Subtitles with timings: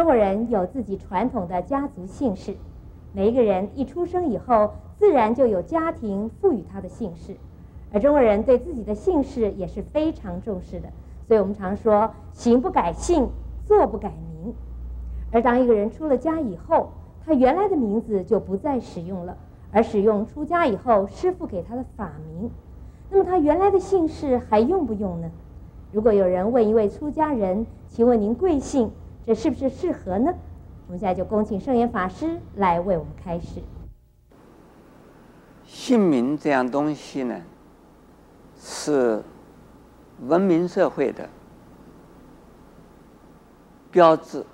[0.00, 2.56] 中国人有自己传统的家族姓氏，
[3.12, 7.36] 每一个人一出生以后，自然就有家庭赋予他的姓氏，
[7.92, 10.88] 而中国人对自己的姓氏也是非常重视的，
[11.28, 13.28] 所以我们常说“行不改姓，
[13.66, 14.54] 坐不改名”。
[15.32, 16.88] 而当一个人出了家以后，
[17.26, 19.36] 他原来的名字就不再使用了，
[19.70, 22.50] 而使用出家以后师父给他的法名。
[23.10, 25.30] 那么他原来的姓氏还用不用呢？
[25.92, 28.90] 如果有人问一位出家人：“请问您贵姓？”
[29.26, 30.34] 这是不是适合呢？
[30.86, 33.62] 我们现在就恭请圣严法师来为我们开示。
[35.64, 37.40] 姓名这样东西呢，
[38.58, 39.22] 是
[40.26, 41.28] 文明社会的
[43.92, 44.44] 标志。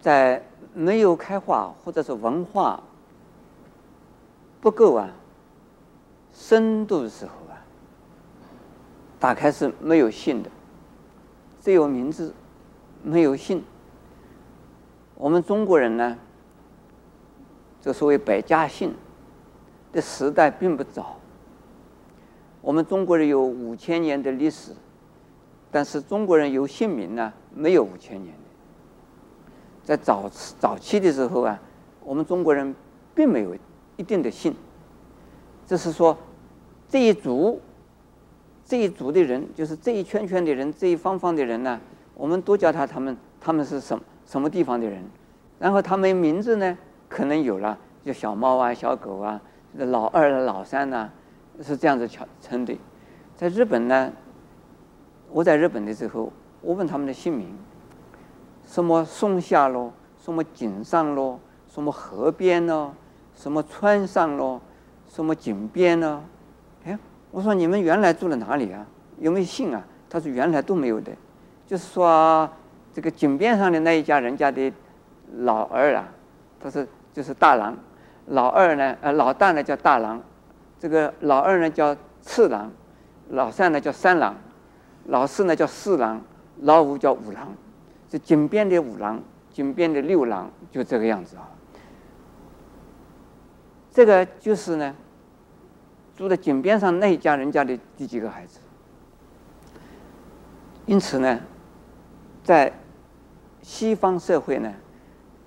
[0.00, 0.40] 在
[0.72, 2.80] 没有开化或者是文化
[4.60, 5.10] 不够啊
[6.32, 7.58] 深度的时候啊，
[9.18, 10.50] 打开是没有姓的，
[11.60, 12.32] 只有名字。
[13.08, 13.64] 没有姓，
[15.14, 16.18] 我们中国人呢，
[17.80, 18.94] 这所谓百家姓
[19.90, 21.16] 的时代并不早。
[22.60, 24.72] 我们中国人有五千年的历史，
[25.70, 28.42] 但是中国人有姓名呢，没有五千年的。
[29.82, 31.58] 在早早期的时候啊，
[32.04, 32.74] 我们中国人
[33.14, 33.56] 并没有
[33.96, 34.54] 一定的姓，
[35.66, 36.14] 就是说
[36.90, 37.58] 这一族
[38.66, 41.80] 这一族的人，就是这一圈圈的人，这一方方的人呢。
[42.18, 45.02] 我们都叫他他们他们是什么什么地方的人，
[45.60, 46.76] 然后他们名字呢，
[47.08, 49.40] 可能有了，叫小猫啊、小狗啊、
[49.74, 51.12] 老二、老三呐、啊，
[51.62, 52.76] 是这样子称称的。
[53.36, 54.12] 在日本呢，
[55.30, 57.56] 我在日本的时候，我问他们的姓名，
[58.66, 61.38] 什么松下咯，什么井上咯，
[61.68, 62.92] 什么河边咯，
[63.36, 64.60] 什么川上咯，
[65.06, 66.24] 什么井边咯。
[66.84, 66.98] 哎，
[67.30, 68.84] 我说你们原来住在哪里啊？
[69.20, 69.86] 有没有姓啊？
[70.10, 71.12] 他说原来都没有的。
[71.68, 72.48] 就是说，
[72.94, 74.72] 这个井边上的那一家人家的
[75.40, 76.08] 老二啊，
[76.58, 77.76] 他是就是大郎，
[78.28, 80.18] 老二呢，呃，老大呢叫大郎，
[80.80, 82.72] 这个老二呢叫次郎，
[83.28, 84.34] 老三呢叫三郎，
[85.08, 86.22] 老四呢叫四郎，
[86.62, 87.54] 老五叫五郎，
[88.08, 91.50] 这井边的五郎，井边的六郎，就这个样子啊。
[93.92, 94.94] 这个就是呢，
[96.16, 98.58] 住在井边上那一家人家的第几个孩子，
[100.86, 101.38] 因此呢。
[102.48, 102.72] 在
[103.60, 104.72] 西方社会呢，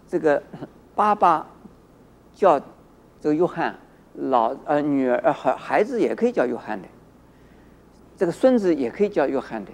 [0.07, 0.43] 这个
[0.93, 1.47] 爸爸
[2.31, 2.59] 叫
[3.19, 3.75] 这个约翰，
[4.13, 6.87] 老呃女儿呃孩孩子也可以叫约翰的，
[8.15, 9.71] 这个孙子也可以叫约翰的，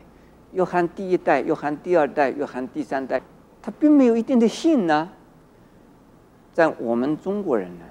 [0.54, 3.22] 约翰第一代、约翰第二代、约翰第三代，
[3.62, 5.10] 他并没有一定的姓呢。
[6.54, 7.84] 在我们中国人呢，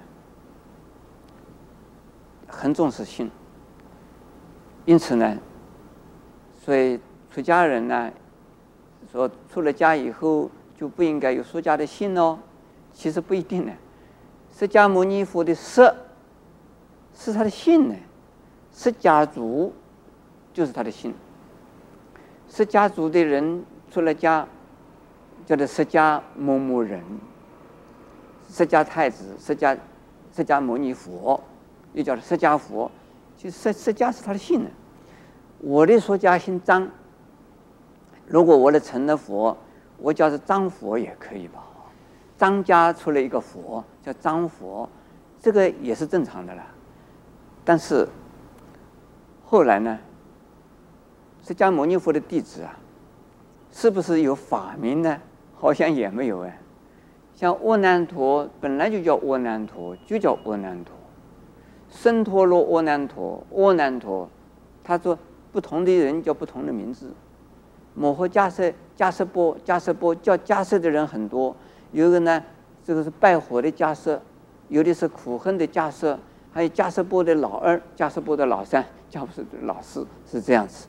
[2.47, 3.29] 很重视姓，
[4.85, 5.37] 因此呢，
[6.55, 6.99] 所以
[7.29, 8.11] 出家人呢。
[9.11, 12.37] 说出了家以后就不应该有出家的姓哦，
[12.93, 13.71] 其实不一定呢。
[14.53, 15.93] 释迦牟尼佛的释
[17.13, 17.95] 是他的姓呢，
[18.73, 19.73] 释迦族
[20.53, 21.13] 就是他的姓。
[22.49, 24.47] 释迦族的人出了家，
[25.45, 27.01] 叫做释迦某某人，
[28.49, 29.77] 释迦太子，释迦
[30.35, 31.39] 释迦牟尼佛，
[31.93, 32.91] 又叫做释迦佛，
[33.37, 34.69] 就释释迦是他的姓呢。
[35.59, 36.89] 我的出家姓张。
[38.27, 39.57] 如果我的成了佛，
[39.97, 41.63] 我叫是张佛也可以吧？
[42.37, 44.87] 张家出了一个佛，叫张佛，
[45.39, 46.61] 这个也是正常的了。
[47.65, 48.07] 但是
[49.43, 49.97] 后来呢，
[51.41, 52.77] 释迦牟尼佛的弟子啊，
[53.71, 55.19] 是不是有法名呢？
[55.55, 56.59] 好像也没有哎。
[57.33, 60.93] 像阿难陀本来就叫阿难陀，就叫阿难陀。
[61.89, 64.29] 胜陀罗阿难陀，阿难陀，
[64.83, 65.17] 他说
[65.51, 67.11] 不同的人叫不同的名字。
[67.99, 71.55] 摩诃迦叶、迦叶波、迦叶波叫迦叶的人很多，
[71.91, 72.43] 有一个呢，
[72.83, 74.21] 这个是拜火的迦叶，
[74.69, 76.19] 有的是苦恨的迦叶，
[76.53, 80.87] 还有迦叶波的老二、迦叶波的老三、迦叶波的老四，是这样子，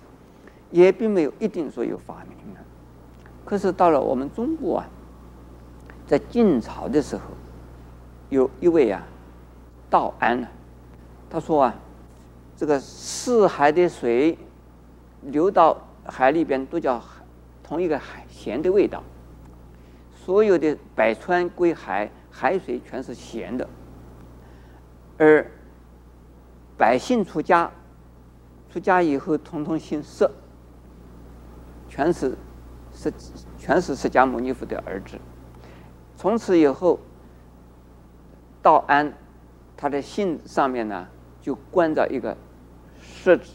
[0.70, 2.60] 也并没有一定说有法名啊。
[3.42, 4.86] 可是到了我们中国啊，
[6.06, 7.22] 在晋朝的时候，
[8.28, 9.02] 有一位啊，
[9.88, 10.48] 道安啊，
[11.30, 11.74] 他说啊，
[12.54, 14.36] 这个四海的水
[15.22, 15.74] 流到。
[16.08, 17.02] 海里边都叫
[17.62, 19.02] 同一个海咸的味道，
[20.14, 23.68] 所有的百川归海，海水全是咸的。
[25.18, 25.46] 而
[26.76, 27.70] 百姓出家，
[28.72, 30.28] 出家以后统统姓释，
[31.88, 32.36] 全是
[32.92, 33.12] 释，
[33.58, 35.18] 全是释迦牟尼佛的儿子。
[36.16, 36.98] 从此以后，
[38.62, 39.12] 道安
[39.76, 41.06] 他的姓上面呢，
[41.40, 42.36] 就冠着一个
[43.00, 43.52] 释字，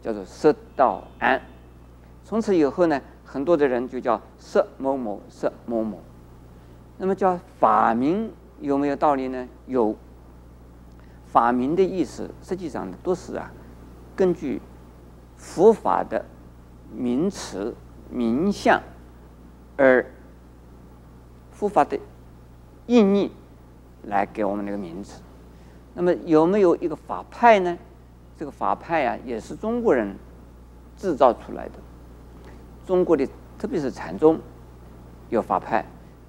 [0.00, 1.40] 叫做释道安。
[2.30, 5.98] 从此以后呢，很多的人就叫释某某释某某。
[6.96, 9.48] 那么叫法名有没有道理呢？
[9.66, 9.96] 有。
[11.26, 13.50] 法名的意思实际上都是啊，
[14.14, 14.62] 根据
[15.36, 16.24] 佛法的
[16.94, 17.74] 名词
[18.08, 18.80] 名相
[19.76, 20.06] 而
[21.50, 21.98] 佛法的
[22.86, 23.32] 意义
[24.04, 25.20] 来给我们那个名词。
[25.94, 27.76] 那么有没有一个法派呢？
[28.38, 30.14] 这个法派啊，也是中国人
[30.96, 31.72] 制造出来的。
[32.86, 33.26] 中国的
[33.58, 34.38] 特别是禅宗
[35.28, 35.84] 有法派，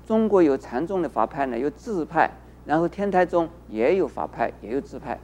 [0.06, 2.32] 中国有禅宗的法派呢，有自派。
[2.64, 5.20] 然后天台宗也有法派，也有自派，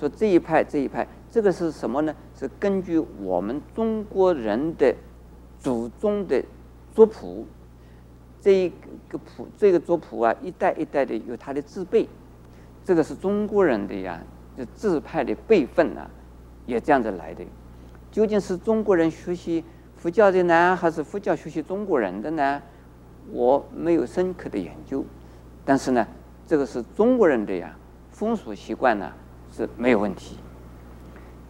[0.00, 2.14] 说这一派这一派，这个是什么呢？
[2.34, 4.94] 是根据我们中国人的
[5.60, 6.42] 祖宗的
[6.94, 7.46] 族谱，
[8.40, 8.72] 这一
[9.06, 12.08] 个谱，这个族谱啊，一代一代的有它的字辈，
[12.82, 14.22] 这个是中国人的呀，
[14.56, 16.10] 就自派的辈分啊，
[16.64, 17.44] 也这样子来的。
[18.10, 19.62] 究竟是中国人学习
[20.02, 22.60] 佛教的呢，还是佛教学习中国人的呢？
[23.30, 25.04] 我没有深刻的研究，
[25.64, 26.04] 但是呢。
[26.44, 27.74] 这个是中国人的呀，
[28.10, 29.10] 风俗习惯呢
[29.52, 30.36] 是没有问题。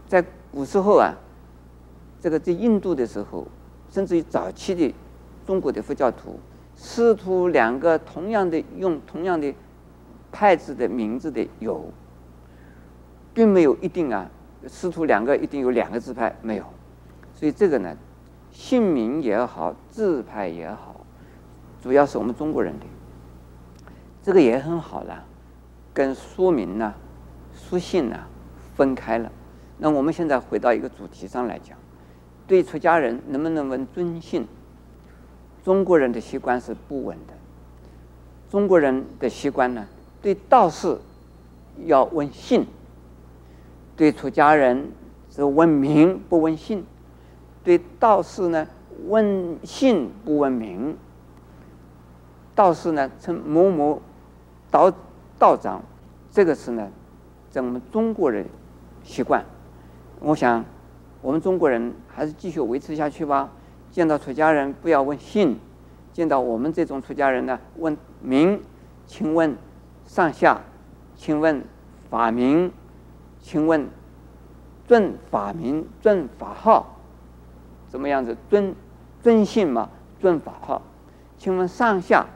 [0.06, 0.22] 在
[0.52, 1.14] 古时候啊，
[2.20, 3.46] 这个在印度的时候，
[3.90, 4.94] 甚至于早期的
[5.46, 6.38] 中国的佛教徒，
[6.76, 9.52] 师徒两个同样的用同样的
[10.30, 11.90] 派字的名字的有，
[13.32, 14.30] 并没有一定啊，
[14.68, 16.64] 师徒两个一定有两个字派没有。
[17.34, 17.96] 所以这个呢，
[18.52, 21.04] 姓名也好，字派也好，
[21.82, 22.86] 主要是我们中国人的。
[24.22, 25.24] 这个也很好了，
[25.92, 26.94] 跟书名呢、
[27.54, 28.16] 书信呢
[28.76, 29.32] 分开了。
[29.78, 31.76] 那我们现在回到一个主题上来讲，
[32.46, 34.46] 对出家人能不能问尊姓？
[35.64, 37.34] 中国人的习惯是不问的。
[38.50, 39.86] 中国人的习惯呢，
[40.20, 40.98] 对道士
[41.86, 42.66] 要问姓，
[43.96, 44.92] 对出家人
[45.30, 46.84] 是问名不问姓。
[47.64, 48.66] 对道士呢，
[49.06, 50.96] 问姓不问名。
[52.54, 54.00] 道士呢称某某。
[54.70, 54.90] 道
[55.38, 55.82] 道长，
[56.30, 56.88] 这个是呢，
[57.50, 58.46] 在我们中国人
[59.04, 59.44] 习惯。
[60.18, 60.64] 我想，
[61.20, 63.50] 我们中国人还是继续维持下去吧。
[63.90, 65.58] 见到出家人不要问姓，
[66.12, 68.62] 见到我们这种出家人呢，问名。
[69.06, 69.54] 请问
[70.06, 70.62] 上下，
[71.14, 71.62] 请问
[72.08, 72.72] 法名，
[73.42, 73.86] 请问
[74.86, 76.91] 尊法名、尊法号，
[77.92, 78.34] 怎么样子？
[78.48, 78.74] 尊
[79.20, 80.80] 尊姓嘛，尊法号。
[81.36, 82.26] 请问上下，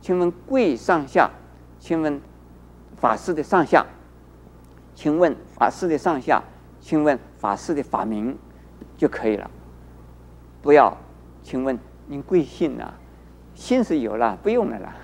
[0.00, 1.30] 请问贵上下。
[1.78, 2.20] 请问
[2.96, 3.86] 法师的上下，
[4.92, 6.42] 请问法师的上下，
[6.80, 8.36] 请问法师的法名
[8.96, 9.48] 就可以了。
[10.60, 10.96] 不要，
[11.44, 11.78] 请问
[12.08, 12.92] 您贵姓啊？
[13.54, 14.96] 姓是有了，不用了啦。